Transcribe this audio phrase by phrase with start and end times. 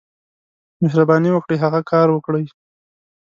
[0.81, 2.45] مهرباني وکړئ، هغه کار وکړئ.